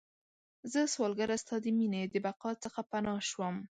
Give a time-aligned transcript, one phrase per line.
[0.71, 3.55] زه سوالګره ستا د میینې، د بقا څخه پناه شوم